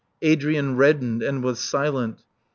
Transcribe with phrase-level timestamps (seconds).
[0.23, 2.23] Adrian reddened, and was silent.